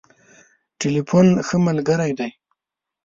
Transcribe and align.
ټليفون 0.79 1.27
ښه 1.47 1.55
ملګری 1.67 2.11
دی. 2.19 2.29